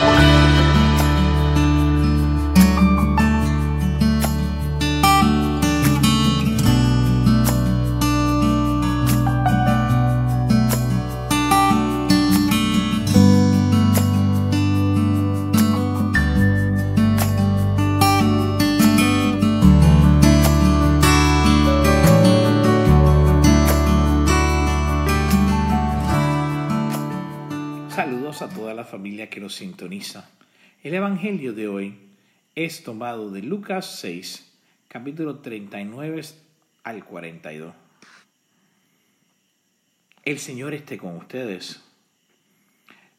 a 0.00 0.33
familia 28.94 29.28
que 29.28 29.40
nos 29.40 29.56
sintoniza. 29.56 30.30
El 30.84 30.94
Evangelio 30.94 31.52
de 31.52 31.66
hoy 31.66 31.96
es 32.54 32.84
tomado 32.84 33.28
de 33.32 33.42
Lucas 33.42 33.98
6, 33.98 34.52
capítulo 34.86 35.40
39 35.40 36.22
al 36.84 37.04
42. 37.04 37.74
El 40.22 40.38
Señor 40.38 40.74
esté 40.74 40.96
con 40.96 41.16
ustedes. 41.16 41.82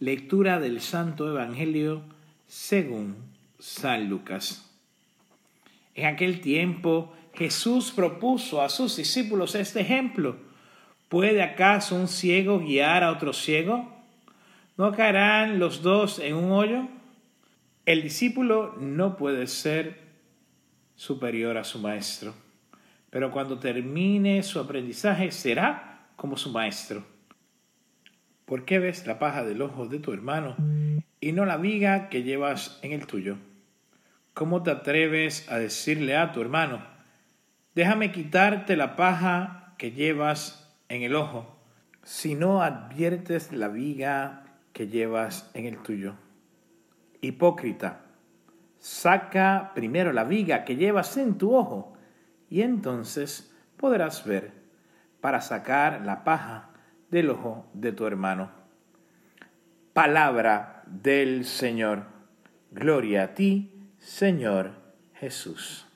Lectura 0.00 0.58
del 0.58 0.80
Santo 0.80 1.30
Evangelio 1.30 2.02
según 2.48 3.14
San 3.60 4.08
Lucas. 4.08 4.68
En 5.94 6.06
aquel 6.06 6.40
tiempo 6.40 7.14
Jesús 7.32 7.92
propuso 7.92 8.60
a 8.60 8.68
sus 8.68 8.96
discípulos 8.96 9.54
este 9.54 9.82
ejemplo. 9.82 10.36
¿Puede 11.08 11.44
acaso 11.44 11.94
un 11.94 12.08
ciego 12.08 12.58
guiar 12.58 13.04
a 13.04 13.12
otro 13.12 13.32
ciego? 13.32 13.99
¿No 14.80 14.92
caerán 14.92 15.58
los 15.58 15.82
dos 15.82 16.18
en 16.20 16.34
un 16.34 16.52
hoyo? 16.52 16.88
El 17.84 18.02
discípulo 18.02 18.76
no 18.80 19.18
puede 19.18 19.46
ser 19.46 19.98
superior 20.94 21.58
a 21.58 21.64
su 21.64 21.80
maestro, 21.80 22.32
pero 23.10 23.30
cuando 23.30 23.58
termine 23.58 24.42
su 24.42 24.58
aprendizaje 24.58 25.32
será 25.32 26.06
como 26.16 26.38
su 26.38 26.50
maestro. 26.50 27.04
¿Por 28.46 28.64
qué 28.64 28.78
ves 28.78 29.06
la 29.06 29.18
paja 29.18 29.44
del 29.44 29.60
ojo 29.60 29.86
de 29.86 29.98
tu 29.98 30.14
hermano 30.14 30.56
y 31.20 31.32
no 31.32 31.44
la 31.44 31.58
viga 31.58 32.08
que 32.08 32.22
llevas 32.22 32.80
en 32.80 32.92
el 32.92 33.06
tuyo? 33.06 33.36
¿Cómo 34.32 34.62
te 34.62 34.70
atreves 34.70 35.46
a 35.52 35.58
decirle 35.58 36.16
a 36.16 36.32
tu 36.32 36.40
hermano, 36.40 36.82
déjame 37.74 38.12
quitarte 38.12 38.78
la 38.78 38.96
paja 38.96 39.74
que 39.76 39.92
llevas 39.92 40.74
en 40.88 41.02
el 41.02 41.16
ojo, 41.16 41.54
si 42.02 42.34
no 42.34 42.62
adviertes 42.62 43.52
la 43.52 43.68
viga 43.68 44.46
que 44.72 44.88
llevas 44.88 45.50
en 45.54 45.66
el 45.66 45.78
tuyo. 45.78 46.14
Hipócrita, 47.20 48.02
saca 48.78 49.72
primero 49.74 50.12
la 50.12 50.24
viga 50.24 50.64
que 50.64 50.76
llevas 50.76 51.16
en 51.16 51.36
tu 51.36 51.54
ojo 51.54 51.94
y 52.48 52.62
entonces 52.62 53.54
podrás 53.76 54.24
ver 54.24 54.52
para 55.20 55.40
sacar 55.40 56.02
la 56.04 56.24
paja 56.24 56.70
del 57.10 57.30
ojo 57.30 57.66
de 57.74 57.92
tu 57.92 58.06
hermano. 58.06 58.50
Palabra 59.92 60.82
del 60.86 61.44
Señor. 61.44 62.04
Gloria 62.70 63.24
a 63.24 63.34
ti, 63.34 63.72
Señor 63.98 64.72
Jesús. 65.14 65.86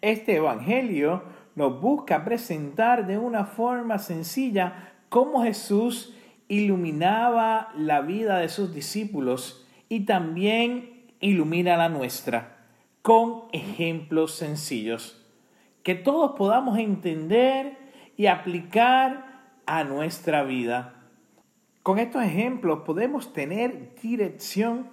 Este 0.00 0.36
Evangelio 0.36 1.24
nos 1.54 1.80
busca 1.80 2.24
presentar 2.24 3.06
de 3.06 3.18
una 3.18 3.44
forma 3.44 3.98
sencilla 3.98 4.92
cómo 5.08 5.42
Jesús 5.44 6.15
iluminaba 6.48 7.72
la 7.76 8.00
vida 8.00 8.38
de 8.38 8.48
sus 8.48 8.74
discípulos 8.74 9.66
y 9.88 10.00
también 10.06 11.12
ilumina 11.20 11.76
la 11.76 11.88
nuestra 11.88 12.56
con 13.02 13.44
ejemplos 13.52 14.34
sencillos 14.34 15.22
que 15.86 15.94
todos 15.94 16.32
podamos 16.36 16.80
entender 16.80 17.78
y 18.16 18.26
aplicar 18.26 19.44
a 19.66 19.84
nuestra 19.84 20.42
vida. 20.42 20.94
Con 21.84 22.00
estos 22.00 22.24
ejemplos 22.24 22.80
podemos 22.84 23.32
tener 23.32 23.94
dirección 24.02 24.90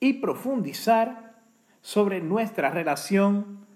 y 0.00 0.14
profundizar 0.14 1.34
sobre 1.82 2.22
nuestra 2.22 2.70
relación 2.70 3.66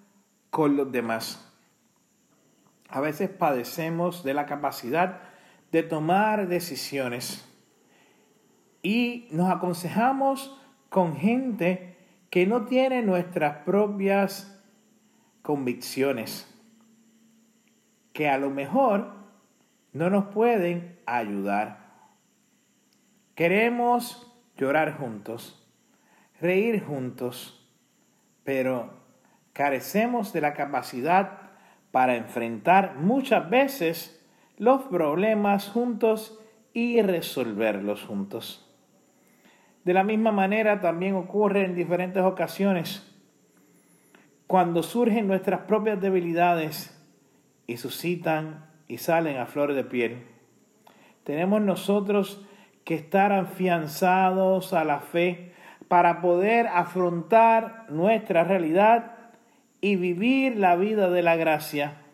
con 0.49 0.79
los 0.79 0.91
demás. 0.91 1.53
A 2.89 3.03
veces 3.03 3.29
padecemos 3.29 4.25
de 4.25 4.33
la 4.33 4.47
capacidad 4.47 5.21
de 5.73 5.83
tomar 5.83 6.49
decisiones. 6.49 7.45
Y 8.83 9.29
nos 9.31 9.51
aconsejamos 9.51 10.59
con 10.89 11.17
gente 11.17 11.97
que 12.31 12.47
no 12.47 12.67
tiene 12.67 13.03
nuestras 13.03 13.59
propias 13.65 14.61
convicciones, 15.43 16.47
que 18.13 18.29
a 18.29 18.39
lo 18.39 18.51
mejor 18.51 19.15
no 19.93 20.11
nos 20.11 20.27
pueden 20.27 20.99
ayudar. 21.07 21.89
Queremos 23.35 24.31
llorar 24.57 24.99
juntos, 24.99 25.67
reír 26.41 26.85
juntos, 26.85 27.67
pero 28.45 28.91
carecemos 29.53 30.33
de 30.33 30.41
la 30.41 30.55
capacidad 30.55 31.51
para 31.91 32.17
enfrentar 32.17 32.97
muchas 32.97 33.49
veces 33.49 34.18
los 34.59 34.83
problemas 34.83 35.69
juntos 35.69 36.39
y 36.73 37.01
resolverlos 37.01 38.05
juntos. 38.05 38.69
De 39.85 39.95
la 39.95 40.05
misma 40.05 40.33
manera 40.33 40.81
también 40.81 41.15
ocurre 41.15 41.65
en 41.65 41.75
diferentes 41.75 42.23
ocasiones 42.23 43.05
cuando 44.47 44.83
surgen 44.83 45.29
nuestras 45.29 45.61
propias 45.61 46.01
debilidades 46.01 46.95
y 47.67 47.77
suscitan 47.77 48.67
y 48.89 48.99
salen 48.99 49.39
a 49.39 49.47
flor 49.47 49.75
de 49.75 49.85
piel. 49.85 50.27
Tenemos 51.23 51.61
nosotros 51.61 52.45
que 52.85 52.95
estar 52.95 53.33
afianzados 53.33 54.73
a 54.73 54.85
la 54.85 55.01
fe 55.01 55.53
para 55.87 56.21
poder 56.21 56.67
afrontar 56.67 57.87
nuestra 57.91 58.45
realidad 58.45 59.15
y 59.81 59.97
vivir 59.97 60.57
la 60.57 60.75
vida 60.75 61.11
de 61.11 61.23
la 61.23 61.37
gracia 61.37 62.08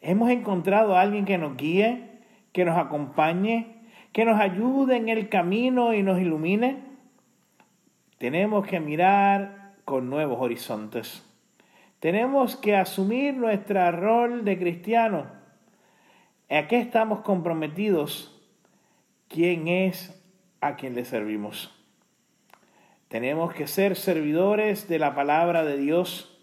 Hemos 0.00 0.30
encontrado 0.30 0.96
a 0.96 1.00
alguien 1.00 1.24
que 1.24 1.38
nos 1.38 1.56
guíe, 1.56 2.20
que 2.52 2.64
nos 2.64 2.78
acompañe, 2.78 3.78
que 4.12 4.24
nos 4.24 4.40
ayude 4.40 4.96
en 4.96 5.08
el 5.08 5.28
camino 5.28 5.94
y 5.94 6.02
nos 6.02 6.20
ilumine. 6.20 6.78
Tenemos 8.18 8.66
que 8.66 8.80
mirar 8.80 9.74
con 9.84 10.10
nuevos 10.10 10.40
horizontes. 10.40 11.24
Tenemos 12.00 12.56
que 12.56 12.76
asumir 12.76 13.36
nuestro 13.36 13.90
rol 13.90 14.44
de 14.44 14.58
cristiano. 14.58 15.26
¿A 16.48 16.68
qué 16.68 16.78
estamos 16.78 17.20
comprometidos? 17.20 18.40
¿Quién 19.28 19.68
es 19.68 20.14
a 20.60 20.76
quien 20.76 20.94
le 20.94 21.04
servimos? 21.04 21.74
Tenemos 23.08 23.52
que 23.52 23.66
ser 23.66 23.96
servidores 23.96 24.88
de 24.88 24.98
la 24.98 25.14
palabra 25.14 25.64
de 25.64 25.78
Dios 25.78 26.37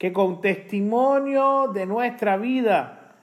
que 0.00 0.14
con 0.14 0.40
testimonio 0.40 1.68
de 1.74 1.84
nuestra 1.84 2.38
vida 2.38 3.16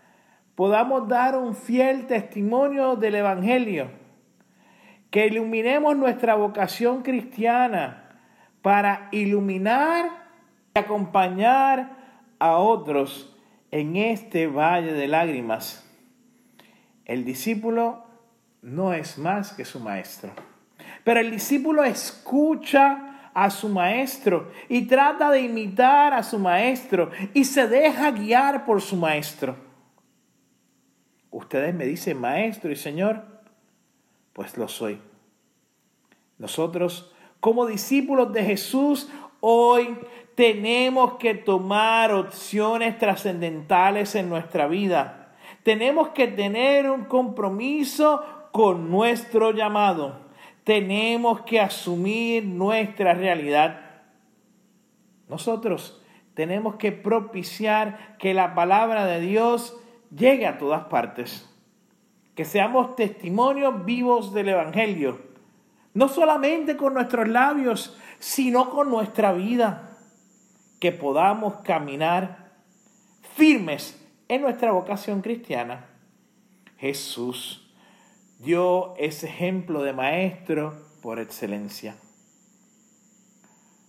podamos 0.53 1.07
dar 1.07 1.35
un 1.35 1.55
fiel 1.55 2.05
testimonio 2.05 2.95
del 2.95 3.15
Evangelio, 3.15 3.89
que 5.09 5.25
iluminemos 5.25 5.97
nuestra 5.97 6.35
vocación 6.35 7.01
cristiana 7.01 8.19
para 8.61 9.09
iluminar 9.11 10.05
y 10.75 10.79
acompañar 10.79 11.97
a 12.38 12.57
otros 12.57 13.35
en 13.71 13.95
este 13.95 14.45
valle 14.45 14.94
de 14.94 15.07
lágrimas. 15.07 15.83
El 17.05 17.25
discípulo 17.25 18.05
no 18.61 18.94
es 18.94 19.17
más 19.17 19.51
que 19.51 19.65
su 19.65 19.79
maestro, 19.79 20.29
pero 21.03 21.21
el 21.21 21.31
discípulo 21.31 21.83
escucha 21.83 23.06
a 23.38 23.51
su 23.51 23.69
maestro 23.69 24.50
y 24.68 24.88
trata 24.88 25.30
de 25.30 25.42
imitar 25.42 26.12
a 26.12 26.24
su 26.24 26.39
maestro 26.39 27.12
y 27.36 27.45
se 27.45 27.68
deja 27.68 28.10
guiar 28.10 28.66
por 28.66 28.81
su 28.81 28.95
maestro. 28.95 29.56
Ustedes 31.30 31.72
me 31.75 31.86
dicen 31.86 32.19
maestro 32.19 32.72
y 32.72 32.75
señor, 32.75 33.24
pues 34.34 34.57
lo 34.57 34.68
soy. 34.68 35.00
Nosotros, 36.39 37.13
como 37.39 37.68
discípulos 37.68 38.34
de 38.34 38.44
Jesús, 38.44 39.07
hoy 39.39 40.00
tenemos 40.34 41.18
que 41.18 41.36
tomar 41.36 42.12
opciones 42.12 42.98
trascendentales 42.98 44.16
en 44.16 44.30
nuestra 44.30 44.66
vida. 44.66 45.36
Tenemos 45.62 46.10
que 46.10 46.28
tener 46.28 46.89
un 46.89 47.06
compromiso 47.06 48.50
con 48.51 48.89
nuestro 48.89 49.51
llamado 49.51 50.26
tenemos 50.67 51.43
que 51.43 51.61
asumir 51.61 52.43
nuestra 52.43 53.13
realidad. 53.13 53.79
Nosotros 55.29 56.03
tenemos 56.33 56.75
que 56.75 56.91
propiciar 56.91 58.17
que 58.19 58.33
la 58.33 58.53
palabra 58.53 59.05
de 59.05 59.21
Dios 59.21 59.77
llegue 60.13 60.45
a 60.45 60.57
todas 60.57 60.87
partes, 60.87 61.49
que 62.35 62.43
seamos 62.43 62.97
testimonios 62.97 63.85
vivos 63.85 64.33
del 64.33 64.49
Evangelio. 64.49 65.21
no 65.93 66.09
solamente 66.09 66.75
con 66.75 66.93
nuestros 66.93 67.29
labios, 67.29 67.97
sino 68.19 68.69
con 68.69 68.89
nuestra 68.89 69.31
vida, 69.31 69.97
que 70.81 70.91
podamos 70.91 71.61
caminar 71.61 72.51
firmes 73.35 74.05
en 74.27 74.41
nuestra 74.41 74.73
vocación 74.73 75.21
cristiana. 75.21 75.85
Jesús 76.77 77.66
dio 78.39 78.95
ese 78.98 79.28
ejemplo 79.28 79.84
de 79.84 79.94
maestro 79.94 80.86
por 81.01 81.19
excelencia. 81.19 81.95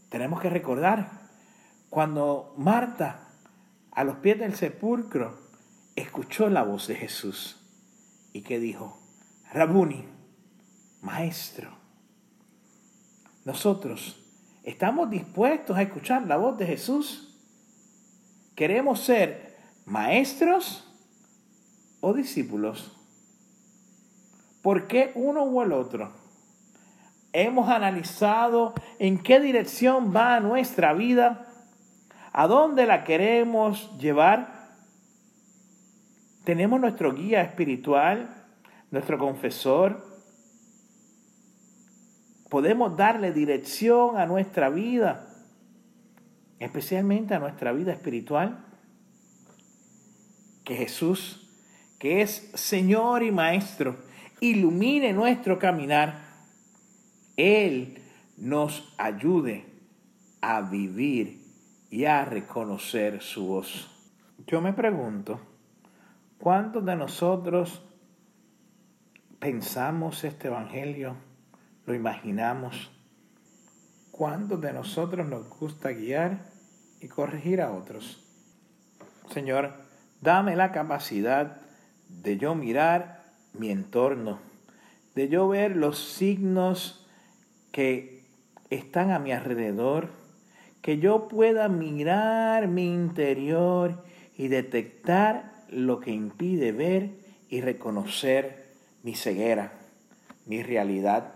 Tenemos 0.09 0.41
que 0.41 0.50
recordar 0.50 1.29
cuando 1.91 2.55
Marta, 2.56 3.29
a 3.93 4.05
los 4.05 4.17
pies 4.17 4.39
del 4.39 4.55
sepulcro, 4.55 5.39
escuchó 5.97 6.49
la 6.49 6.62
voz 6.62 6.87
de 6.87 6.95
Jesús 6.95 7.56
y 8.33 8.43
que 8.43 8.59
dijo, 8.59 8.99
Rabuni, 9.53 10.06
maestro, 11.03 11.71
nosotros 13.45 14.25
estamos 14.62 15.11
dispuestos 15.11 15.77
a 15.77 15.83
escuchar 15.83 16.27
la 16.27 16.37
voz 16.37 16.59
de 16.59 16.67
Jesús. 16.67 17.35
Queremos 18.55 19.00
ser 19.00 19.56
maestros 19.87 20.85
o 22.00 22.12
discípulos. 22.12 22.98
¿Por 24.69 24.87
qué 24.87 25.12
uno 25.15 25.44
o 25.44 25.62
el 25.62 25.73
otro? 25.73 26.12
Hemos 27.32 27.70
analizado 27.70 28.75
en 28.99 29.17
qué 29.17 29.41
dirección 29.41 30.15
va 30.15 30.41
nuestra 30.41 30.93
vida, 30.93 31.49
a 32.35 32.47
dónde 32.47 32.85
la 32.85 33.03
queremos 33.03 33.97
llevar. 33.97 34.76
Tenemos 36.44 36.79
nuestro 36.82 37.15
guía 37.15 37.41
espiritual, 37.41 38.44
nuestro 38.91 39.17
confesor. 39.17 40.06
Podemos 42.50 42.94
darle 42.94 43.32
dirección 43.32 44.19
a 44.19 44.26
nuestra 44.26 44.69
vida, 44.69 45.35
especialmente 46.59 47.32
a 47.35 47.38
nuestra 47.38 47.73
vida 47.73 47.94
espiritual. 47.94 48.67
Que 50.62 50.76
Jesús, 50.76 51.50
que 51.99 52.21
es 52.21 52.50
Señor 52.53 53.23
y 53.23 53.32
Maestro, 53.32 54.06
ilumine 54.40 55.12
nuestro 55.12 55.58
caminar. 55.58 56.26
Él 57.37 58.02
nos 58.37 58.93
ayude 58.99 59.64
a 60.40 60.61
vivir 60.62 61.44
y 61.90 62.05
a 62.05 62.25
reconocer 62.25 63.23
su 63.23 63.46
voz. 63.46 63.90
Yo 64.46 64.61
me 64.61 64.73
pregunto, 64.73 65.40
¿cuántos 66.38 66.85
de 66.85 66.96
nosotros 66.96 67.82
pensamos 69.38 70.25
este 70.25 70.49
Evangelio? 70.49 71.17
¿Lo 71.87 71.94
imaginamos? 71.94 72.90
¿Cuántos 74.11 74.61
de 74.61 74.73
nosotros 74.73 75.26
nos 75.26 75.49
gusta 75.49 75.90
guiar 75.90 76.50
y 77.00 77.08
corregir 77.08 77.61
a 77.61 77.73
otros? 77.73 78.25
Señor, 79.31 79.75
dame 80.20 80.56
la 80.56 80.73
capacidad 80.73 81.61
de 82.08 82.37
yo 82.37 82.55
mirar 82.55 83.18
mi 83.53 83.71
entorno, 83.71 84.39
de 85.15 85.29
yo 85.29 85.49
ver 85.49 85.77
los 85.77 85.99
signos 85.99 87.06
que 87.73 88.25
están 88.71 89.11
a 89.11 89.19
mi 89.19 89.33
alrededor, 89.33 90.11
que 90.83 90.99
yo 90.99 91.29
pueda 91.29 91.69
mirar 91.69 92.69
mi 92.69 92.87
interior 92.87 94.05
y 94.37 94.49
detectar 94.49 95.53
lo 95.69 96.00
que 96.00 96.12
impide 96.12 96.73
ver 96.73 97.11
y 97.49 97.61
reconocer 97.61 98.69
mi 99.03 99.15
ceguera, 99.15 99.73
mi 100.47 100.62
realidad. 100.62 101.35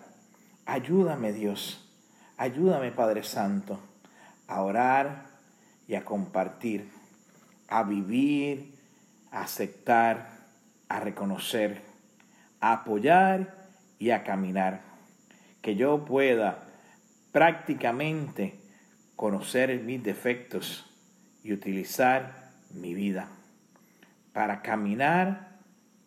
Ayúdame 0.66 1.32
Dios, 1.32 1.90
ayúdame 2.36 2.92
Padre 2.92 3.24
Santo 3.24 3.78
a 4.46 4.62
orar 4.62 5.26
y 5.88 5.94
a 5.94 6.04
compartir, 6.04 6.90
a 7.68 7.82
vivir, 7.82 8.74
a 9.30 9.42
aceptar, 9.42 10.30
a 10.88 11.00
reconocer, 11.00 11.91
a 12.62 12.72
apoyar 12.72 13.66
y 13.98 14.10
a 14.10 14.22
caminar 14.22 14.80
que 15.60 15.76
yo 15.76 16.04
pueda 16.04 16.64
prácticamente 17.32 18.58
conocer 19.16 19.82
mis 19.82 20.02
defectos 20.02 20.88
y 21.42 21.52
utilizar 21.52 22.52
mi 22.70 22.94
vida 22.94 23.28
para 24.32 24.62
caminar 24.62 25.58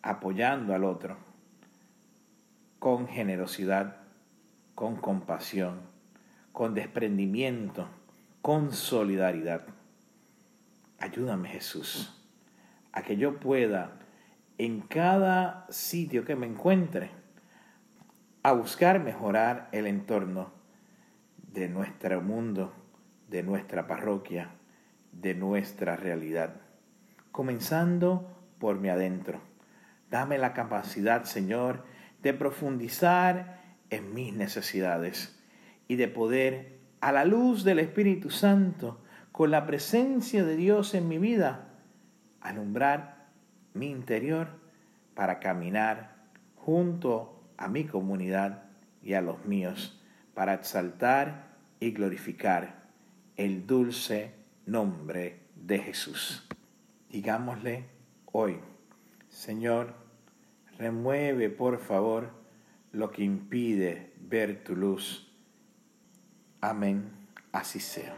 apoyando 0.02 0.74
al 0.74 0.84
otro 0.84 1.18
con 2.78 3.06
generosidad, 3.06 3.98
con 4.74 4.96
compasión, 4.96 5.80
con 6.52 6.74
desprendimiento, 6.74 7.88
con 8.40 8.72
solidaridad. 8.72 9.66
Ayúdame 10.98 11.50
Jesús 11.50 12.18
a 12.92 13.02
que 13.02 13.18
yo 13.18 13.38
pueda 13.40 14.05
en 14.58 14.80
cada 14.80 15.66
sitio 15.68 16.24
que 16.24 16.36
me 16.36 16.46
encuentre 16.46 17.10
a 18.42 18.52
buscar 18.52 19.00
mejorar 19.00 19.68
el 19.72 19.86
entorno 19.86 20.52
de 21.52 21.68
nuestro 21.68 22.22
mundo, 22.22 22.72
de 23.28 23.42
nuestra 23.42 23.86
parroquia, 23.86 24.50
de 25.12 25.34
nuestra 25.34 25.96
realidad. 25.96 26.60
Comenzando 27.32 28.36
por 28.58 28.78
mi 28.78 28.88
adentro. 28.88 29.40
Dame 30.10 30.38
la 30.38 30.54
capacidad, 30.54 31.24
Señor, 31.24 31.84
de 32.22 32.32
profundizar 32.32 33.60
en 33.90 34.14
mis 34.14 34.32
necesidades 34.32 35.38
y 35.88 35.96
de 35.96 36.08
poder, 36.08 36.78
a 37.00 37.12
la 37.12 37.24
luz 37.24 37.64
del 37.64 37.78
Espíritu 37.78 38.30
Santo, 38.30 39.02
con 39.32 39.50
la 39.50 39.66
presencia 39.66 40.44
de 40.44 40.56
Dios 40.56 40.94
en 40.94 41.08
mi 41.08 41.18
vida, 41.18 41.68
alumbrar 42.40 43.15
mi 43.78 43.90
interior 43.90 44.48
para 45.14 45.38
caminar 45.40 46.16
junto 46.56 47.42
a 47.56 47.68
mi 47.68 47.84
comunidad 47.84 48.64
y 49.02 49.14
a 49.14 49.20
los 49.20 49.44
míos, 49.44 50.00
para 50.34 50.54
exaltar 50.54 51.56
y 51.80 51.92
glorificar 51.92 52.82
el 53.36 53.66
dulce 53.66 54.32
nombre 54.66 55.40
de 55.54 55.78
Jesús. 55.78 56.46
Digámosle 57.10 57.84
hoy, 58.32 58.58
Señor, 59.28 59.94
remueve 60.78 61.50
por 61.50 61.78
favor 61.78 62.30
lo 62.92 63.10
que 63.10 63.22
impide 63.22 64.12
ver 64.20 64.64
tu 64.64 64.74
luz. 64.74 65.32
Amén, 66.60 67.10
así 67.52 67.80
sea. 67.80 68.14